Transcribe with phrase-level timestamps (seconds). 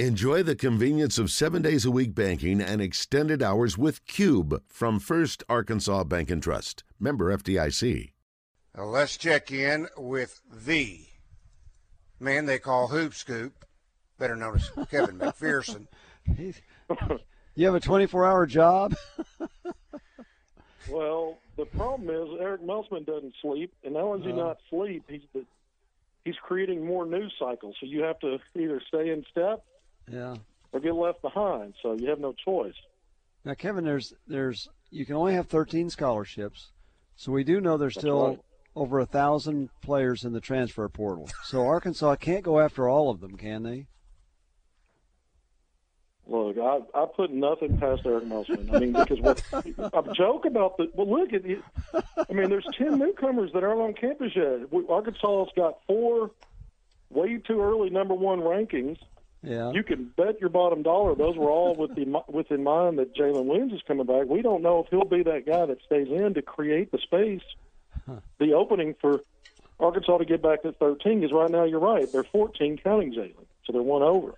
[0.00, 4.98] Enjoy the convenience of seven days a week banking and extended hours with Cube from
[4.98, 6.82] First Arkansas Bank and Trust.
[6.98, 8.10] Member FDIC.
[8.76, 10.98] Now let's check in with the
[12.18, 13.64] man they call Hoop Scoop,
[14.18, 15.86] better known as Kevin McPherson.
[17.54, 18.96] you have a 24 hour job?
[20.90, 24.00] well, the problem is Eric Musselman doesn't sleep, and uh.
[24.00, 25.44] not only does he not sleep, he's
[26.24, 27.76] he's creating more news cycles.
[27.78, 29.64] So you have to either stay in step
[30.10, 30.36] yeah.
[30.72, 31.74] Or get left behind.
[31.82, 32.74] So you have no choice.
[33.44, 36.70] Now, Kevin, there's there's you can only have 13 scholarships,
[37.16, 38.40] so we do know there's That's still right.
[38.74, 41.28] over a thousand players in the transfer portal.
[41.44, 43.86] So Arkansas can't go after all of them, can they?
[46.26, 48.74] Look, I I put nothing past Eric Musselman.
[48.74, 51.62] I mean, because what I joke about the well, look at it.
[51.92, 54.72] I mean, there's ten newcomers that aren't on campus yet.
[54.72, 56.30] We, Arkansas's got four
[57.10, 58.96] way too early number one rankings.
[59.44, 59.72] Yeah.
[59.72, 63.14] You can bet your bottom dollar those were all with the with in mind that
[63.14, 64.26] Jaylin Williams is coming back.
[64.26, 67.42] We don't know if he'll be that guy that stays in to create the space,
[68.38, 69.20] the opening for
[69.78, 71.20] Arkansas to get back to 13.
[71.20, 74.34] Because right now you're right, they're 14 counting Jaylin, so they're one over.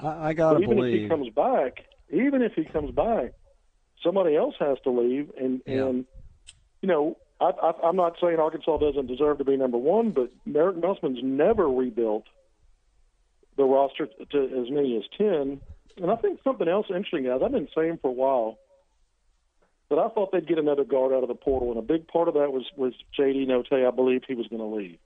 [0.00, 0.94] I, I gotta even believe.
[0.94, 3.32] if he comes back, even if he comes back,
[4.02, 5.86] somebody else has to leave, and Yeah.
[5.86, 6.04] and
[6.82, 7.16] you know.
[7.40, 11.20] I, I, I'm not saying Arkansas doesn't deserve to be number one, but Merrick Musselman's
[11.22, 12.24] never rebuilt
[13.58, 15.60] the roster to as many as 10.
[16.00, 18.56] And I think something else interesting, guys, I've been saying for a while
[19.90, 22.28] that I thought they'd get another guard out of the portal, and a big part
[22.28, 23.46] of that was, was J.D.
[23.46, 23.86] Notae.
[23.86, 24.98] I believed he was going to leave.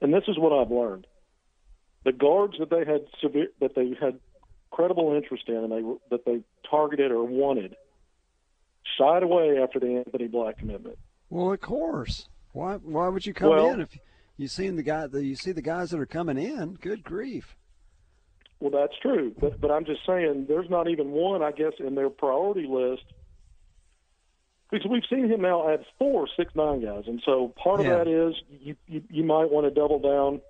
[0.00, 1.06] And this is what I've learned.
[2.04, 4.18] The guards that they had severe, that they had
[4.70, 7.74] credible interest in and they that they targeted or wanted
[8.98, 10.98] shied away after the Anthony Black commitment.
[11.30, 12.28] Well, of course.
[12.52, 13.98] Why why would you come Well- in if
[14.36, 16.74] you seen the guy the, you see the guys that are coming in?
[16.80, 17.56] Good grief.
[18.60, 21.94] Well, that's true, but but I'm just saying there's not even one, I guess, in
[21.94, 23.02] their priority list
[24.70, 27.98] because we've seen him now add four six nine guys, and so part of Yeah.
[27.98, 30.40] that is you, you you might want to double down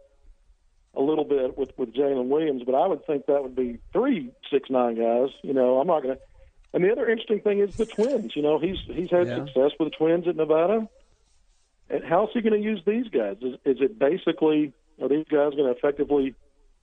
[0.94, 4.30] a little bit with with Jaylin Williams, but I would think that would be three
[4.52, 5.30] six nine guys.
[5.42, 6.20] You know, I'm not going to.
[6.72, 8.32] And the other interesting thing is the Twins.
[8.36, 9.44] You know, he's he's had Yeah.
[9.46, 10.88] success with the Twins at Nevada.
[11.88, 13.36] And how's he going to use these guys?
[13.40, 16.34] Is, is it basically are these guys going to effectively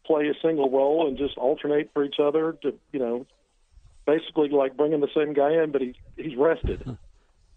[0.06, 3.26] play a single role and just alternate for each other to you know
[4.06, 6.98] basically like bringing the same guy in, but he he's rested.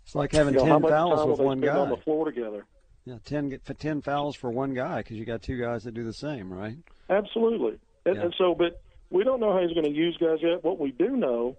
[0.04, 2.64] It's like having You know, ten fouls with one guy on the floor together?
[3.04, 6.04] Yeah, ten for ten fouls for one guy because you got two guys that do
[6.04, 6.76] the same, right?
[7.10, 7.78] Absolutely.
[8.04, 8.22] And, Yeah.
[8.22, 8.80] and so, but
[9.10, 10.64] we don't know how he's going to use guys yet.
[10.64, 11.56] What we do know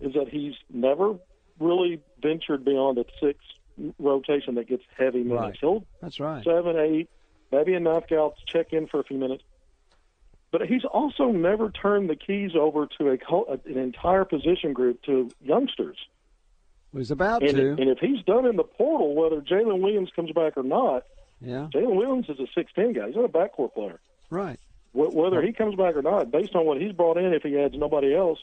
[0.00, 1.16] is that he's never
[1.60, 3.38] really ventured beyond a six
[3.98, 5.40] rotation that gets heavy minutes.
[5.40, 5.56] Right.
[5.60, 6.44] He'll That's right.
[6.44, 7.08] seven, eight,
[7.52, 9.42] maybe a will check in for a few minutes.
[10.50, 15.28] But he's also never turned the keys over to a, an entire position group to
[15.42, 15.96] youngsters.
[16.96, 17.70] He's about And, to.
[17.70, 21.02] and if he's done in the portal, whether Jaylin Williams comes back or not,
[21.40, 23.08] Yeah, Jaylin Williams is a six-ten guy.
[23.08, 23.98] He's not a backcourt player.
[24.30, 24.60] right.
[24.92, 27.58] Wh- Whether he comes back or not, based on what he's brought in, if he
[27.58, 28.38] adds nobody else,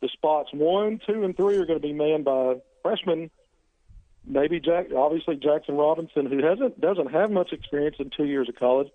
[0.00, 3.30] the spots one, two, and three are going to be manned by freshmen.
[4.24, 8.56] Maybe Jack, obviously Jackson Robinson, who hasn't doesn't have much experience in two years of
[8.56, 8.88] college,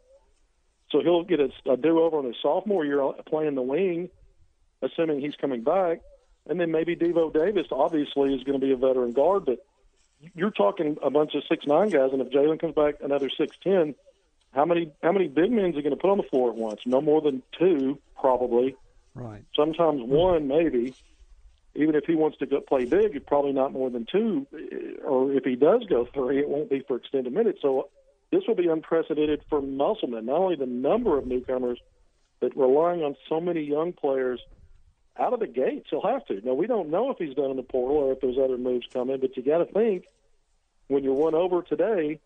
[0.90, 4.10] so he'll get a, a do-over on his sophomore year playing the wing,
[4.82, 6.00] assuming he's coming back,
[6.50, 9.66] and then maybe Devo Davis obviously is going to be a veteran guard, but
[10.34, 13.56] you're talking a bunch of six nine guys, and if Jaylin comes back another six
[13.62, 13.96] ten,
[14.54, 16.56] how many how many big men is he going to put on the floor at
[16.56, 16.80] once?
[16.86, 18.76] No more than two, probably.
[19.14, 19.44] Right.
[19.56, 20.94] Sometimes one, maybe.
[21.78, 24.48] Even if he wants to go play big, probably not more than two.
[24.54, 27.60] Eh, or if he does go three, it won't be for extended minutes.
[27.62, 27.90] So
[28.32, 30.26] this will be unprecedented for Musselman.
[30.26, 31.80] Not only the number of newcomers,
[32.40, 34.42] but relying on so many young players
[35.20, 35.88] out of the gates.
[35.90, 36.42] He'll have to.
[36.44, 38.88] Now we don't know if he's done in the portal or if there's other moves
[38.92, 40.06] coming, but you got to think
[40.88, 42.20] when you're one over today,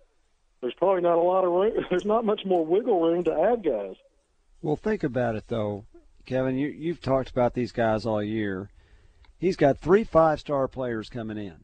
[0.61, 1.85] there's probably not a lot of room.
[1.89, 3.95] There's not much more wiggle room to add guys.
[4.61, 5.85] Well, think about it though,
[6.25, 6.55] Kevin.
[6.55, 8.69] You you've talked about these guys all year.
[9.41, 11.63] He's got three five-star players coming in.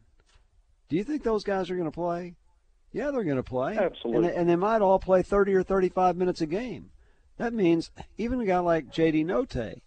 [0.89, 2.33] Do you think those guys are going to play?
[2.91, 3.77] Yeah, they're going to play.
[3.77, 4.15] Absolutely.
[4.15, 6.89] And they, and they might all play 30 or 35 minutes a game.
[7.38, 9.25] That means even a guy like J.D.
[9.25, 9.81] Notae,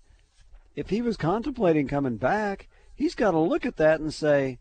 [0.76, 4.60] if he was contemplating coming back, he's got to look at that and say,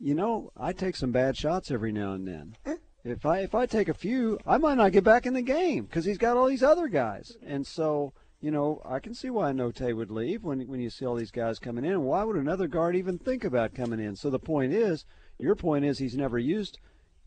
[0.00, 2.56] you know, I take some bad shots every now and then.
[3.04, 5.84] If I if I take a few, I might not get back in the game
[5.84, 7.36] because he's got all these other guys.
[7.44, 11.06] And so, you know, I can see why Notae would leave when when you see
[11.06, 12.02] all these guys coming in.
[12.02, 14.16] Why would another guard even think about coming in?
[14.16, 15.04] So the point is,
[15.38, 16.78] your point is, he's never used,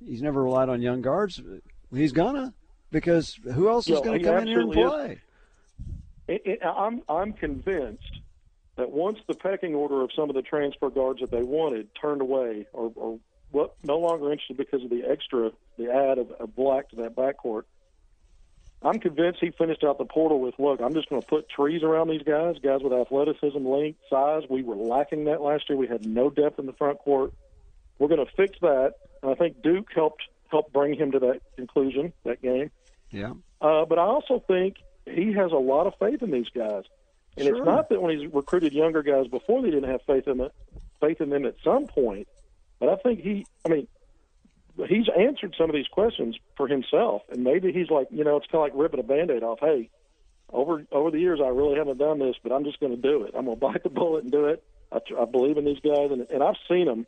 [0.06, 1.42] he's never relied on young guards.
[1.94, 2.54] He's gonna
[2.92, 5.22] because who else is Yeah, going to come in here and play?
[6.28, 8.20] it, it, I'm I'm convinced
[8.76, 12.22] that once the pecking order of some of the transfer guards that they wanted turned
[12.22, 13.20] away or, or
[13.52, 17.16] what no longer interested because of the extra the add of, of Black to that
[17.16, 17.64] backcourt,
[18.82, 21.82] I'm convinced he finished out the portal with look, I'm just going to put trees
[21.82, 24.44] around these guys, guys with athleticism, length, size.
[24.50, 25.78] We were lacking that last year.
[25.78, 27.34] We had no depth in the front court.
[27.98, 28.94] We're going to fix that.
[29.24, 32.70] And I think Duke helped help bring him to that conclusion that game.
[33.10, 33.34] Yeah.
[33.60, 34.76] Uh, but I also think
[35.06, 36.84] he has a lot of faith in these guys.
[37.38, 37.58] And Sure.
[37.58, 40.52] it's not that when he's recruited younger guys before they didn't have faith in it,
[41.02, 42.28] faith in them at some point.
[42.80, 43.88] But I think he, I mean,
[44.88, 48.48] he's answered some of these questions for himself, and maybe he's like, you know, it's
[48.48, 49.60] kind of like ripping a band-aid off.
[49.62, 49.90] Hey,
[50.52, 53.24] over over the years, I really haven't done this, but I'm just going to do
[53.24, 53.34] it.
[53.38, 54.64] I'm going to bite the bullet and do it.
[54.92, 57.08] I, tr- I believe in these guys, and, and I've seen them.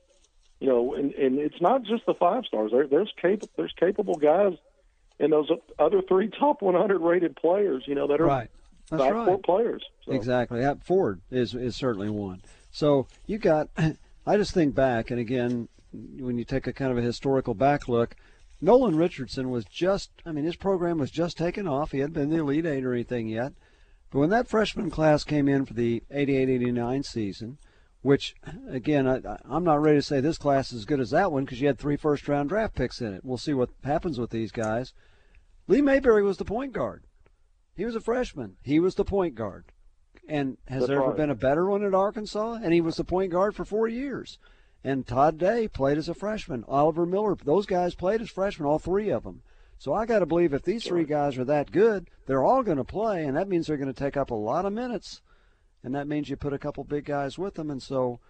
[0.60, 2.72] You know, and, and it's not just the five stars.
[2.72, 4.54] There, there's cap- there's capable guys
[5.20, 7.84] in those other three top 100 rated players.
[7.86, 8.50] You know, that are Right.
[8.90, 9.44] That's backcourt right.
[9.44, 9.84] players.
[10.06, 10.14] So.
[10.14, 10.62] Exactly.
[10.62, 12.42] Yeah, Ford is is certainly one.
[12.72, 13.70] So you got.
[14.26, 15.70] I just think back, and again,
[16.20, 18.16] when you take a kind of a historical back look,
[18.60, 20.12] Nolan Richardson was just.
[20.26, 21.92] I mean, his program was just taking off.
[21.92, 23.54] He hadn't been the Elite Eight or anything yet.
[24.10, 27.58] But when that freshman class came in for the 88-89 season,
[28.02, 28.36] which
[28.70, 31.44] again, I, I'm not ready to say this class is as good as that one
[31.44, 33.26] because you had three first-round draft picks in it.
[33.26, 34.94] We'll see what happens with these guys.
[35.68, 37.04] Lee Mayberry was the point guard.
[37.76, 38.56] He was a freshman.
[38.64, 39.66] He was the point guard.
[40.28, 42.60] And has That's there ever been a better one at Arkansas?
[42.64, 44.40] And he was the point guard for four years.
[44.88, 46.64] And Todd Day played as a freshman.
[46.66, 49.42] Oliver Miller, those guys played as freshmen, all three of them.
[49.78, 52.78] So I got to believe if these three guys are that good, they're all going
[52.78, 55.22] to play, and that means they're going to take up a lot of minutes.
[55.84, 57.70] And that means you put a couple big guys with them.
[57.70, 58.22] And so,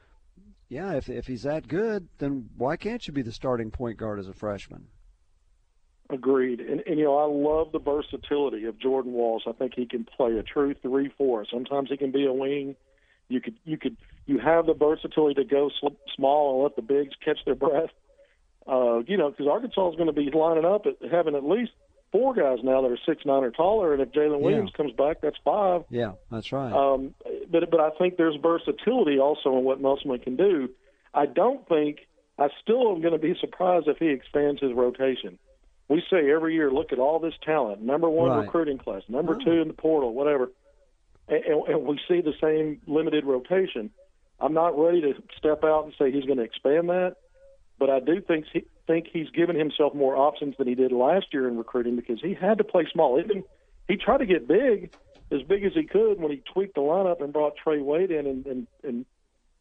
[0.67, 4.17] yeah, if, if he's that good, then why can't you be the starting point guard
[4.17, 4.87] as a freshman?
[6.09, 6.59] Agreed.
[6.59, 9.43] And, and you know, I love the versatility of Jordan Walsh.
[9.45, 11.45] I think he can play a true three four.
[11.45, 12.75] Sometimes he can be a wing.
[13.29, 16.81] You could you could you have the versatility to go sl- small and let the
[16.81, 17.89] bigs catch their breath.
[18.67, 21.71] Uh, you know, because Arkansas is going to be lining up at having at least
[22.11, 25.21] four guys now that are six nine or taller, and if Jaylin Williams comes back,
[25.21, 25.83] that's five.
[25.89, 26.71] Yeah, that's right.
[26.73, 27.15] Um,
[27.49, 30.69] but but I think there's versatility also in what Musselman can do.
[31.13, 31.99] I don't think
[32.37, 35.39] I still am going to be surprised if he expands his rotation.
[35.87, 37.81] We say every year, look at all this talent.
[37.81, 38.41] Number one Right.
[38.45, 39.43] recruiting class, number Oh.
[39.45, 40.51] two in the portal, whatever,
[41.29, 43.91] and, and we see the same limited rotation.
[44.39, 47.15] I'm not ready to step out and say he's going to expand that,
[47.79, 51.27] but I do think he, think he's given himself more options than he did last
[51.33, 53.19] year in recruiting because he had to play small.
[53.19, 53.43] Even
[53.87, 54.93] he tried to get big,
[55.31, 58.25] as big as he could when he tweaked the lineup and brought Trey Wade in
[58.27, 59.05] and and, and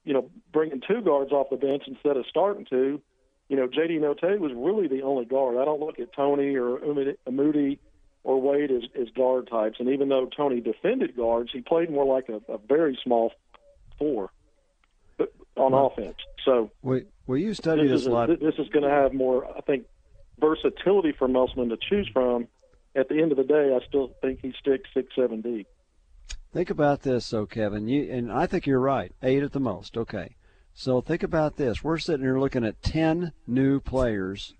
[0.04, 3.00] you know bringing two guards off the bench instead of starting two.
[3.48, 5.56] You know, JD Notae was really the only guard.
[5.56, 6.80] I don't look at Toney or
[7.30, 7.78] Moody
[8.24, 9.76] or Wade as, as guard types.
[9.78, 13.32] And even though Toney defended guards, he played more like a, a very small
[14.00, 14.30] four
[15.56, 15.86] on Right.
[15.92, 16.16] offense.
[16.44, 18.28] So well, well, you study this this is a lot.
[18.28, 19.86] this is going to have more, I think,
[20.38, 22.48] versatility for Musselman to choose from.
[22.94, 25.66] At the end of the day, I still think he sticks six seven deep.
[26.52, 27.88] Think about this, though, Kevin.
[27.88, 29.12] You and I think you're right.
[29.22, 29.96] Eight at the most.
[29.96, 30.36] Okay.
[30.72, 31.82] So think about this.
[31.82, 34.54] We're sitting here looking at ten new players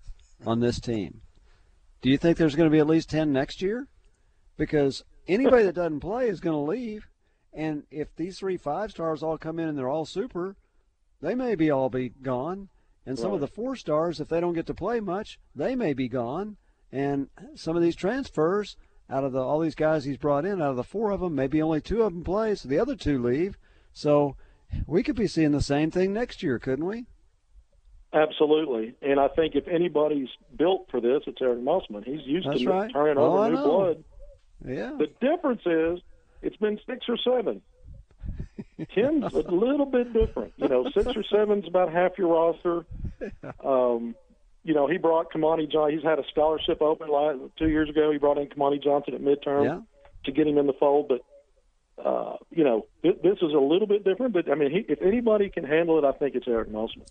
[0.45, 1.21] on this team.
[2.01, 3.87] Do you think there's going to be at least ten next year?
[4.57, 7.07] Because anybody that doesn't play is going to leave.
[7.53, 10.55] And if these three five stars all come in and they're all super,
[11.21, 12.69] they may be all be gone.
[13.05, 15.93] And some of the four stars, if they don't get to play much, they may
[15.93, 16.57] be gone.
[16.91, 18.75] And some of these transfers,
[19.09, 21.33] out of the all these guys he's brought in, out of the four of them,
[21.33, 23.57] maybe only two of them play, so the other two leave.
[23.93, 24.35] So
[24.85, 27.05] we could be seeing the same thing next year, couldn't we?
[28.13, 32.03] Absolutely, and I think if anybody's built for this, it's Eric Musselman.
[32.03, 32.91] He's used That's to right.
[32.91, 34.03] turning Oh, over new blood.
[34.65, 34.97] Yeah.
[34.97, 35.99] The difference is
[36.41, 37.61] it's been six or seven.
[38.85, 40.53] Ten's a little bit different.
[40.57, 42.85] You know, six or seven's about half your roster.
[43.63, 44.15] Um,
[44.63, 45.91] you know, he brought Kamani John.
[45.91, 48.11] He's had a scholarship open last, two years ago.
[48.11, 49.79] He brought in Kamani Johnson at midterm Yeah.
[50.25, 51.07] to get him in the fold.
[51.09, 51.21] But
[52.05, 54.33] uh, you know, th- this is a little bit different.
[54.33, 57.07] But I mean, he, if anybody can handle it, I think it's Eric Musselman.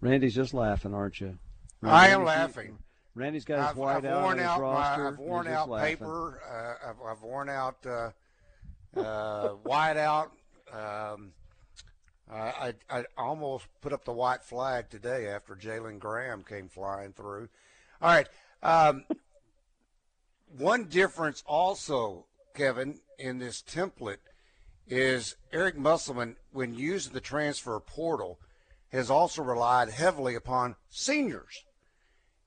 [0.00, 1.38] Randy's just laughing, aren't you?
[1.82, 2.78] I am Randy's- laughing.
[3.14, 5.02] Randy's got his I've, white I've out worn on his out roster.
[5.02, 5.96] my, I've worn out laughing.
[5.96, 6.40] paper.
[6.46, 8.10] Uh, I've, I've worn out uh,
[9.00, 10.32] uh, white out.
[10.72, 11.32] Um,
[12.30, 17.48] I, I almost put up the white flag today after Jalen Graham came flying through.
[18.02, 18.28] All right.
[18.62, 19.04] Um,
[20.58, 24.18] one difference also, Kevin, in this template
[24.88, 28.40] is Eric Musselman, when using the transfer portal,
[28.90, 31.64] has also relied heavily upon seniors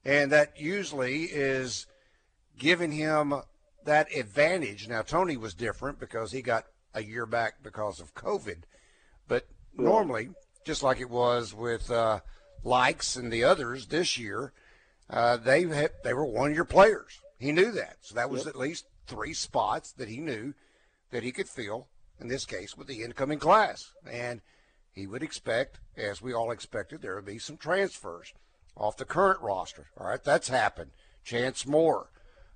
[0.06, 1.86] and that usually is
[2.58, 3.34] giving him
[3.86, 4.88] that advantage.
[4.88, 8.64] Now Toney was different because he got a year back because of COVID,
[9.28, 10.30] but normally,
[10.66, 12.20] just like it was with uh,
[12.66, 14.54] Lykes and the others this year,
[15.10, 17.20] uh, they had, they were one year players.
[17.38, 18.56] He knew that, so that was Yep.
[18.56, 20.54] at least three spots that he knew
[21.12, 21.88] that he could fill.
[22.20, 24.42] In this case, with the incoming class, and
[24.92, 28.34] he would expect, as we all expected, there would be some transfers
[28.76, 29.88] off the current roster.
[29.98, 30.92] All right, that's happened.
[31.24, 32.10] Chance Moore,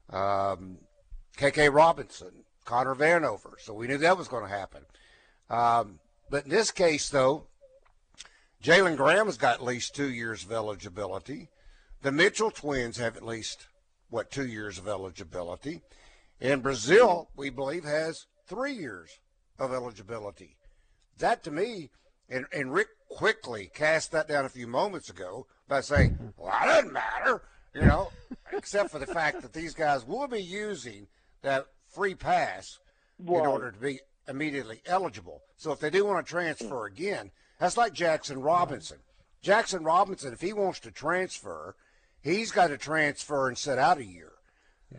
[0.10, 0.80] um,
[1.38, 1.70] K.K.
[1.70, 3.54] Robinson, Connor Vanover.
[3.60, 4.84] So we knew that was going to happen.
[5.50, 7.48] Um, but in this case, though,
[8.64, 11.50] Jalen Graham has got at least two years of eligibility.
[12.02, 13.68] The Mitchell twins have at least,
[14.10, 15.82] what, two years of eligibility.
[16.40, 19.20] And Brazile, we believe, has three years
[19.60, 20.58] of eligibility.
[21.20, 21.92] That to me,
[22.30, 26.66] and, and Rick quickly cast that down a few moments ago by saying, well, that
[26.66, 27.44] doesn't matter,
[27.74, 28.12] you know,
[28.52, 31.08] except for the fact that these guys will be using
[31.42, 32.80] that free pass
[33.20, 35.42] in order to be immediately eligible.
[35.58, 36.92] So if they do want to transfer mm.
[36.92, 39.00] again, that's like Jackson Robinson.
[39.42, 41.76] Jackson Robinson, if he wants to transfer,
[42.22, 44.34] he's got to transfer and sit out a year.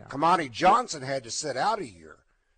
[0.09, 2.17] Kamani Johnson had to sit out a year.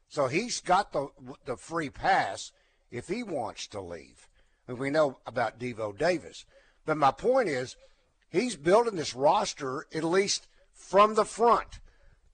[0.10, 1.10] So he's got the
[1.46, 2.51] the free pass
[2.91, 4.27] if he wants to leave.
[4.67, 6.46] And we know about Devo Davis.
[6.86, 7.75] But my point is,
[8.29, 11.79] he's building this roster at least from the front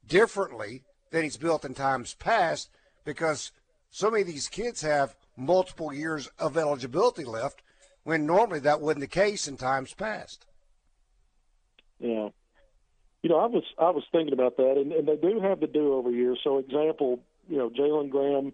[0.08, 0.84] differently
[1.14, 2.72] than he's built in times past
[3.06, 3.52] because
[3.92, 7.62] so many of these kids have multiple years of eligibility left
[8.04, 10.48] when normally that wasn't be the case in times past.
[12.00, 12.30] Yeah.
[13.22, 15.68] You know, I was I was thinking about that, and, and they do have the
[15.68, 16.36] do over year.
[16.44, 18.52] So, example, you know, Jalen Graham,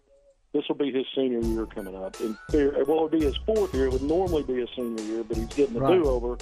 [0.53, 2.19] this will be his senior year coming up.
[2.19, 3.85] In theory, well, it would be his fourth year.
[3.87, 5.93] It would normally be his senior year, but he's getting the Right.
[5.95, 6.37] do over,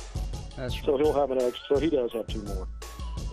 [0.58, 0.84] That's right.
[0.86, 1.76] so he'll have an extra.
[1.78, 2.68] So he does have two more.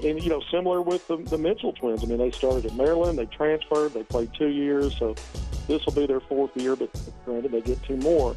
[0.04, 2.04] And you know, similar with the, the Mitchell twins.
[2.04, 5.14] I mean, they started at Maryland, they transferred, they played two years, so
[5.66, 6.76] this will be their fourth year.
[6.76, 6.90] But
[7.25, 8.34] granted, they get two more.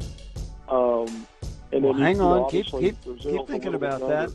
[0.68, 1.26] Um,
[1.72, 2.50] and Well, then you- hang you know, on.
[2.50, 4.30] Keep keep Brazile's keep thinking little bit about that.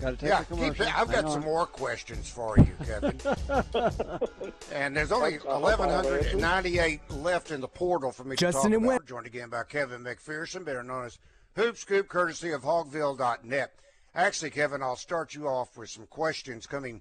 [0.00, 3.18] Got to take Yeah, a keep I've Hang got some more questions for you, Kevin.
[4.72, 8.70] and there's only I hope I have 1,198 left in the portal for me Justin
[8.70, 9.06] to and talk Win- about.
[9.08, 11.18] Joined again by Kevin McPherson, better known as
[11.56, 13.74] Hoop Scoop, courtesy of Hawgville.net.
[14.14, 17.00] Actually, Kevin, I'll start you off with some questions coming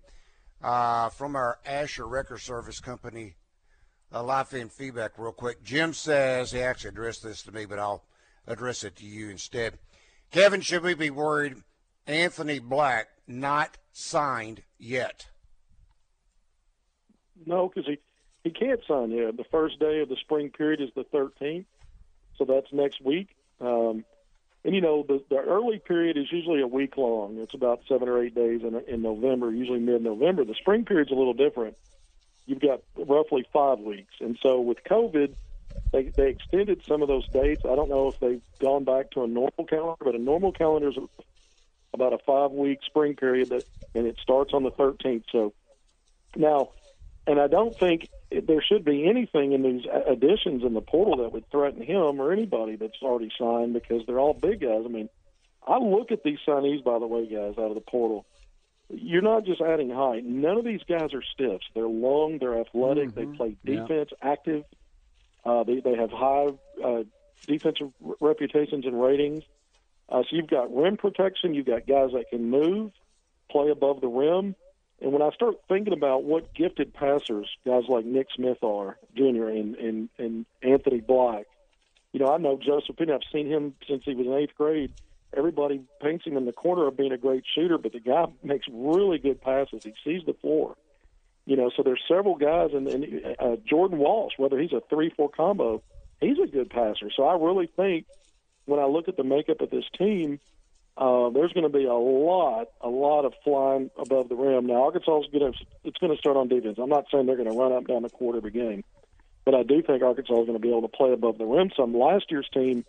[0.61, 3.35] uh, from our Asher Record Service Company
[4.13, 5.63] uh, live in feedback real quick.
[5.63, 8.03] Jim says he actually addressed this to me, but I'll
[8.45, 9.79] address it to you instead.
[10.31, 11.55] Kevin, should we be worried
[12.05, 15.27] Anthony Black not signed yet?
[17.45, 17.97] No, because he
[18.43, 19.35] he can't sign yet.
[19.35, 21.65] The first day of the spring period is the 13th,
[22.37, 23.29] so that's next week.
[23.59, 24.05] Um,
[24.63, 27.37] and you know, the the early period is usually a week long.
[27.39, 30.45] It's about seven or eight days in in November, usually mid-November.
[30.45, 31.77] The spring period's a little different.
[32.45, 35.35] You've got roughly five weeks, and so with COVID,
[35.91, 37.61] they they extended some of those dates.
[37.63, 40.89] I don't know if they've gone back to a normal calendar, but a normal calendar
[40.89, 40.97] is
[41.93, 45.23] about a five-week spring period that, and it starts on the 13th.
[45.31, 45.53] So
[46.35, 46.69] now
[47.29, 51.31] and I don't think there should be anything in these additions in the portal that
[51.33, 54.83] would threaten him or anybody that's already signed because they're all big guys.
[54.85, 55.09] I mean,
[55.67, 58.25] I look at these signees, by the way, guys, out of the portal.
[58.89, 60.23] You're not just adding height.
[60.25, 61.65] None of these guys are stiffs.
[61.75, 62.37] They're long.
[62.39, 63.13] They're athletic.
[63.13, 63.81] They play Yeah.
[63.81, 64.63] defense, active.
[65.45, 66.47] Uh, they they have high
[66.83, 67.03] uh,
[67.47, 69.43] defensive r- reputations and ratings.
[70.07, 71.53] Uh, so you've got rim protection.
[71.53, 72.91] You've got guys that can move,
[73.51, 74.55] play above the rim.
[75.01, 79.47] And when I start thinking about what gifted passers guys like Nick Smith are, Jr.
[79.47, 81.45] and and, and Anthony Black,
[82.11, 83.15] you know, I know Joseph Pinion.
[83.15, 84.93] I've seen him since he was in eighth grade.
[85.35, 88.67] Everybody paints him in the corner of being a great shooter, but the guy makes
[88.71, 89.83] really good passes.
[89.83, 90.75] He sees the floor.
[91.45, 95.29] You know, so there's several guys, and, and uh, Jordan Walsh, whether he's a three-four
[95.29, 95.81] combo,
[96.21, 97.09] he's a good passer.
[97.15, 98.05] So I really think
[98.65, 100.39] when I look at the makeup of this team,
[100.99, 104.65] uh, there's going to be a lot, a lot of flying above the rim.
[104.65, 106.77] Now Arkansas is going to it's going to start on defense.
[106.77, 108.83] I'm not saying they're going to run up down the court every game,
[109.45, 111.71] but I do think Arkansas is going to be able to play above the rim.
[111.77, 112.83] Some last year's team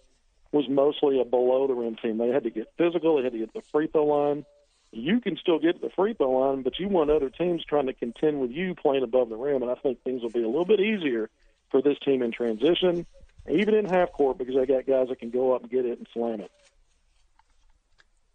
[0.50, 2.19] was mostly a below the rim team.
[2.19, 3.17] They had to get physical.
[3.17, 4.45] They had to get to the free throw line.
[4.90, 7.87] You can still get to the free throw line, but you want other teams trying
[7.87, 9.62] to contend with you playing above the rim.
[9.62, 11.31] And I think things will be a little bit easier
[11.71, 13.07] for this team in transition,
[13.49, 15.99] even in half court, because they got guys that can go up and get it
[15.99, 16.50] and slam it.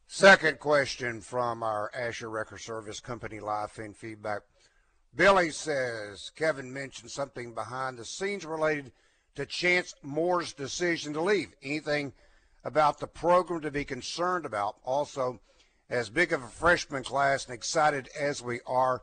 [0.07, 4.41] Second question from our Asher Record Service Company live fan feedback.
[5.15, 8.91] Billy says Kevin mentioned something behind the scenes related
[9.33, 11.53] to Chance Moore's decision to leave.
[11.63, 12.13] Anything
[12.63, 14.75] about the program to be concerned about?
[14.83, 15.39] Also,
[15.89, 19.01] as big of a freshman class and excited as we are,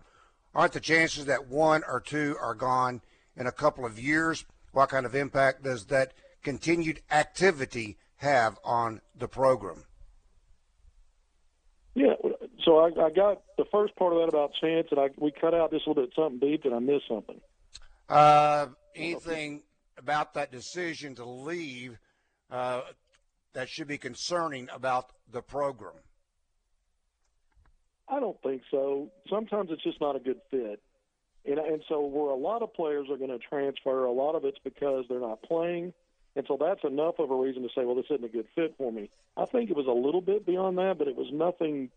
[0.54, 3.02] aren't the chances that one or two are gone
[3.36, 4.44] in a couple of years?
[4.70, 6.12] What kind of impact does that
[6.44, 9.84] continued activity have on the program?
[12.64, 15.54] So I, I got the first part of that about chance, and I we cut
[15.54, 17.40] out just a little bit something deep, and I missed something.
[18.08, 19.62] Uh, anything
[19.96, 21.98] about that decision to leave
[22.50, 22.82] uh,
[23.54, 25.94] that should be concerning about the program?
[28.08, 29.10] I don't think so.
[29.30, 30.82] Sometimes it's just not a good fit.
[31.44, 34.44] And, and so where a lot of players are going to transfer, a lot of
[34.44, 35.92] it's because they're not playing.
[36.36, 38.74] And so that's enough of a reason to say, well, this isn't a good fit
[38.78, 39.10] for me.
[39.36, 41.90] I think it was a little bit beyond that, but it was nothing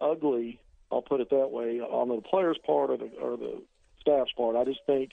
[0.00, 3.62] ugly, I'll put it that way, on the player's part or the, or the
[4.00, 4.56] staff's part.
[4.56, 5.12] I just think,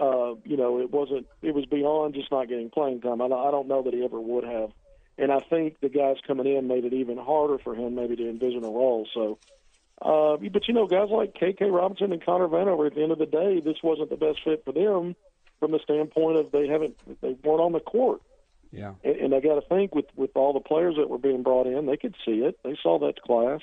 [0.00, 3.20] uh, you know, it wasn't, it was beyond just not getting playing time.
[3.20, 4.70] I, I don't know that he ever would have.
[5.18, 8.28] And I think the guys coming in made it even harder for him maybe to
[8.28, 9.06] envision a role.
[9.12, 9.38] So,
[10.00, 11.66] uh, but you know, guys like K.K.
[11.66, 14.64] Robinson and Connor Vanover, at the end of the day, this wasn't the best fit
[14.64, 15.14] for them
[15.60, 18.20] from the standpoint of they haven't, they weren't on the court.
[18.72, 18.94] Yeah.
[19.04, 21.66] And, and I got to think with with all the players that were being brought
[21.66, 22.58] in, they could see it.
[22.64, 23.60] They saw that class.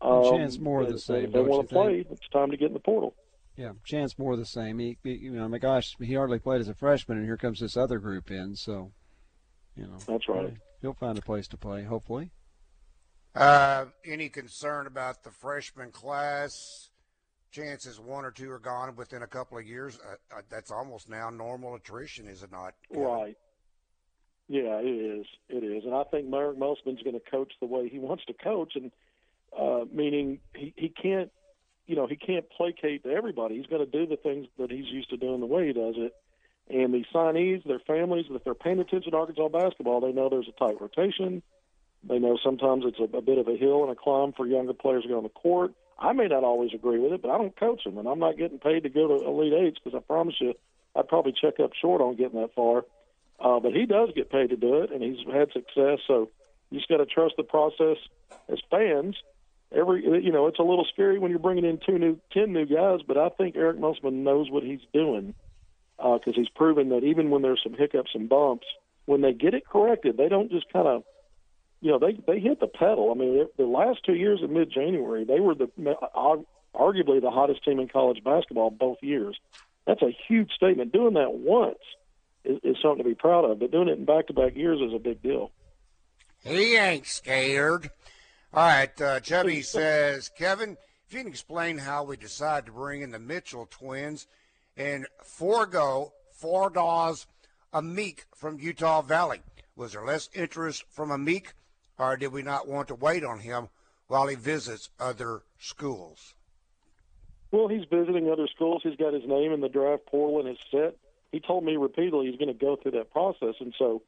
[0.00, 1.24] Um, Chance Moore the same.
[1.24, 3.14] If they want to play, it's time to get in the portal.
[3.56, 4.78] Yeah, Chance Moore the same.
[4.78, 7.58] He, he, you know, my gosh, he hardly played as a freshman, and here comes
[7.58, 8.54] this other group in.
[8.54, 8.92] So,
[9.76, 10.54] you know, that's right.
[10.80, 12.30] He'll find a place to play, hopefully.
[13.34, 16.90] Uh, any concern about the freshman class?
[17.50, 19.98] Chances one or two are gone within a couple of years.
[19.98, 22.74] Uh, uh, that's almost now normal attrition, is it not?
[22.90, 23.36] Right.
[24.48, 25.26] Yeah, it is.
[25.48, 28.32] It is, and I think Merrick Musselman's going to coach the way he wants to
[28.32, 28.92] coach, and
[29.58, 31.30] uh, meaning he he can't,
[31.86, 33.56] you know, he can't placate to everybody.
[33.56, 35.94] He's going to do the things that he's used to doing the way he does
[35.96, 36.14] it.
[36.70, 40.48] And the signees, their families, if they're paying attention to Arkansas basketball, they know there's
[40.48, 41.42] a tight rotation.
[42.04, 44.74] They know sometimes it's a, a bit of a hill and a climb for younger
[44.74, 45.72] players to get on the court.
[45.98, 48.36] I may not always agree with it, but I don't coach them, and I'm not
[48.38, 50.54] getting paid to go to Elite Eights because I promise you,
[50.94, 52.84] I'd probably check up short on getting that far.
[53.40, 55.98] Uh, but he does get paid to do it, and he's had success.
[56.06, 56.30] So
[56.70, 57.96] you just got to trust the process
[58.48, 59.16] as fans.
[59.74, 62.64] Every you know, it's a little scary when you're bringing in two new, ten new
[62.64, 65.34] guys, but I think Eric Musselman knows what he's doing
[65.98, 68.66] because uh, he's proven that even when there's some hiccups and bumps,
[69.04, 71.02] when they get it corrected, they don't just kind of,
[71.80, 73.10] you know, they they hit the pedal.
[73.10, 75.68] I mean, the last two years of mid January, they were the
[76.74, 79.38] arguably the hottest team in college basketball both years.
[79.86, 80.92] That's a huge statement.
[80.92, 81.78] Doing that once
[82.44, 84.80] is, is something to be proud of, but doing it in back to back years
[84.80, 85.50] is a big deal.
[86.44, 87.90] He ain't scared.
[88.54, 93.02] All right, uh, Chubby says, Kevin, if you can explain how we decided to bring
[93.02, 94.26] in the Mitchell twins
[94.76, 97.26] and forego Fardaws
[97.74, 99.40] Aimaq from Utah Valley.
[99.76, 101.52] Was there less interest from Aimaq,
[101.98, 103.68] or did we not want to wait on him
[104.06, 106.34] while he visits other schools?
[107.50, 108.82] Well, he's visiting other schools.
[108.82, 110.96] He's got his name in the draft portal and his set.
[111.32, 114.02] He told me repeatedly he's going to go through that process, and so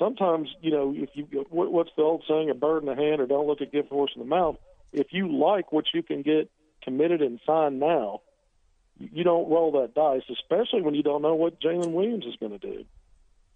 [0.00, 3.26] sometimes, you know, if you what's the old saying, a bird in the hand, or
[3.26, 4.56] don't look a gift horse in the mouth.
[4.92, 6.50] If you like what you can get
[6.82, 8.22] committed and signed now,
[8.98, 12.58] you don't roll that dice, especially when you don't know what Jaylin Williams is going
[12.58, 12.84] to do.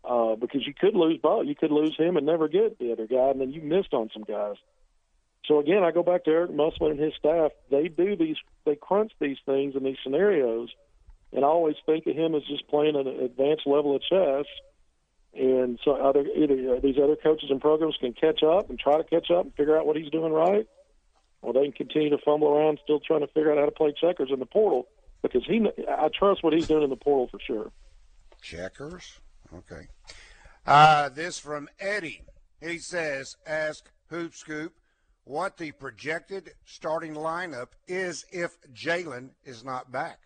[0.05, 1.47] Uh, because you could lose both.
[1.47, 4.11] You could lose him and never get the other guy, and then you missed on
[4.13, 4.57] some guys.
[5.47, 7.53] So again, I go back to Eric Musselman and his staff.
[7.71, 10.69] They do these, they crunch these things in these scenarios,
[11.33, 14.45] and I always think of him as just playing an advanced level of chess.
[15.37, 18.97] And so other either uh, these other coaches and programs can catch up and try
[18.97, 20.67] to catch up and figure out what he's doing right,
[21.43, 23.93] or they can continue to fumble around, still trying to figure out how to play
[24.01, 24.87] checkers in the portal
[25.23, 27.73] because he I trust what he's doing in the portal for sure.
[28.43, 29.19] Checkers,
[29.57, 29.89] okay.
[30.67, 32.23] Uh, this from Eddie.
[32.61, 34.75] He says, "Ask Hoop Scoop
[35.25, 40.21] what the projected starting lineup is if Jaylin is not back."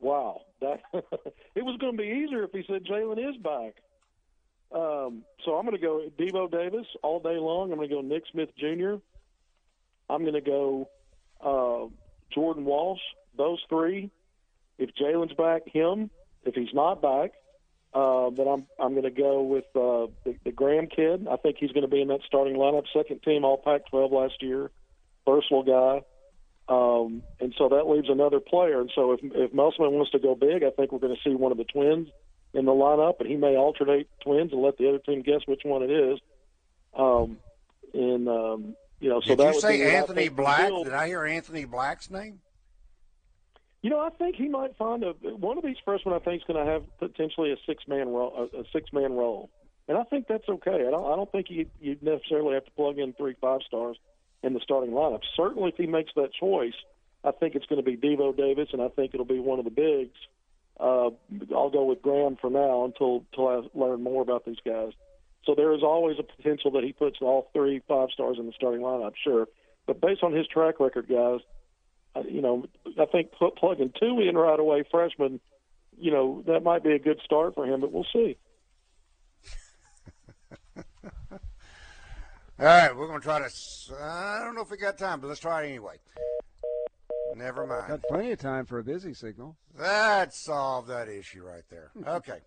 [0.00, 3.74] Wow, that it was going to be easier if he said Jaylin is back.
[4.72, 7.70] Um, so I'm going to go Devo Davis all day long.
[7.70, 8.94] I'm going to go Nick Smith Jr.
[10.08, 10.88] I'm going to go
[11.40, 11.86] uh,
[12.32, 13.00] Jordan Walsh
[13.36, 14.10] those three.
[14.78, 16.10] If Jaylin's back, him.
[16.44, 17.32] If he's not back,
[17.92, 21.26] uh, then I'm I'm going to go with uh, the, the Graham kid.
[21.30, 22.84] I think he's going to be in that starting lineup.
[22.92, 24.70] Second team All Pac-12 last year,
[25.26, 26.02] versatile guy.
[26.70, 28.80] Um, and so that leaves another player.
[28.80, 31.34] And so if if Musselman wants to go big, I think we're going to see
[31.34, 32.08] one of the twins
[32.54, 35.62] in the lineup, and he may alternate twins and let the other team guess which
[35.64, 36.20] one it is.
[36.96, 37.38] Um,
[37.92, 40.70] and um, you know, so did that you say Anthony Black?
[40.84, 42.40] Did I hear Anthony Black's name?
[43.82, 46.14] You know, I think he might find a one of these freshmen.
[46.14, 49.14] I think is going to have potentially a six man role, a, a six man
[49.14, 49.50] role,
[49.88, 50.86] and I think that's okay.
[50.86, 53.98] I don't, I don't think you you necessarily have to plug in three five stars
[54.42, 55.22] in the starting lineup.
[55.36, 56.74] Certainly, if he makes that choice,
[57.24, 59.64] I think it's going to be Devo Davis, and I think it'll be one of
[59.64, 60.16] the bigs.
[60.78, 61.10] Uh,
[61.54, 64.92] I'll go with Graham for now until until I learn more about these guys.
[65.44, 68.52] So there is always a potential that he puts all three five stars in the
[68.52, 69.46] starting lineup, sure.
[69.86, 71.40] But based on his track record, guys,
[72.14, 72.66] uh, you know,
[72.98, 75.40] I think plugging two in right away, freshman,
[75.98, 77.80] you know, that might be a good start for him.
[77.80, 78.36] But we'll see.
[82.60, 83.50] All right, we're going to try to.
[84.02, 85.94] I don't know if we got time, but let's try it anyway.
[87.34, 87.88] Never mind.
[87.88, 89.56] Got plenty of time for a busy signal.
[89.78, 91.90] That solved that issue right there.
[92.06, 92.40] Okay.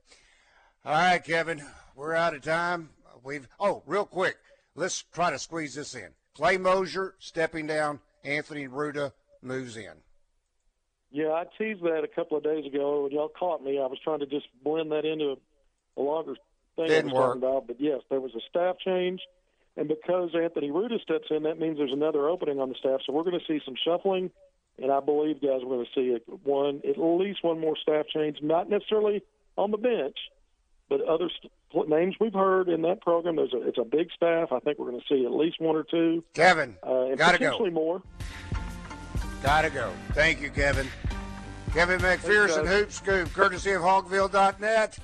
[0.85, 1.63] All right, Kevin,
[1.95, 2.89] we're out of time.
[3.23, 4.35] We've oh, real quick,
[4.75, 6.09] let's try to squeeze this in.
[6.35, 7.99] Clay Moser stepping down.
[8.23, 9.93] Anthony Ruta moves in.
[11.09, 13.79] Yeah, I teased that a couple of days ago when y'all caught me.
[13.79, 15.37] I was trying to just blend that into
[15.97, 16.35] a, a longer
[16.75, 17.25] thing Didn't I was work.
[17.29, 17.67] talking about.
[17.67, 19.21] But yes, there was a staff change,
[19.75, 23.01] and because Anthony Ruta steps in, that means there's another opening on the staff.
[23.05, 24.29] So we're going to see some shuffling,
[24.81, 28.37] and I believe, guys, we're going to see one at least one more staff change,
[28.41, 29.23] not necessarily
[29.57, 30.17] on the bench,
[30.89, 33.35] but other st- names we've heard in that program.
[33.37, 34.51] There's a it's a big staff.
[34.51, 37.37] I think we're going to see at least one or two, Kevin, uh, and gotta
[37.37, 37.75] potentially go.
[37.75, 38.01] more.
[39.41, 39.91] Gotta go.
[40.11, 40.87] Thank you, Kevin.
[41.73, 42.67] Kevin McPherson.
[42.67, 44.99] Hoop Scoop, courtesy of Hawgville.net.